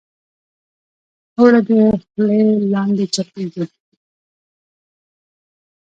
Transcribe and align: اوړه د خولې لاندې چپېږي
اوړه 1.37 1.61
د 1.67 1.69
خولې 2.01 2.41
لاندې 2.73 3.05
چپېږي 3.13 3.65